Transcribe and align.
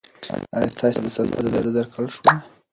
ایا 0.55 0.67
تاسې 0.79 0.93
ته 0.95 1.01
د 1.03 1.07
سفر 1.15 1.43
اجازه 1.49 1.71
درکړل 1.77 2.07
شوه؟ 2.15 2.31